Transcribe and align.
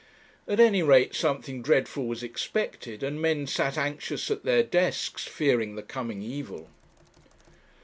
At 0.47 0.59
any 0.59 0.81
rate 0.81 1.13
something 1.13 1.61
dreadful 1.61 2.07
was 2.07 2.23
expected; 2.23 3.03
and 3.03 3.21
men 3.21 3.45
sat 3.45 3.77
anxious 3.77 4.31
at 4.31 4.41
their 4.43 4.63
desks, 4.63 5.27
fearing 5.27 5.75
the 5.75 5.83
coming 5.83 6.23
evil. 6.23 6.71